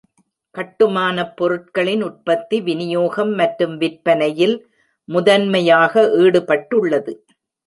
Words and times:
கட்டுமானப் 0.55 1.35
பொருட்களின் 1.37 2.01
உற்பத்தி, 2.03 2.61
விநியோகம் 2.61 3.33
மற்றும் 3.33 3.77
விற்பனையில் 3.77 4.57
முதன்மையாக 5.09 5.93
ஈடுபட்டுள்ளது. 6.19 7.13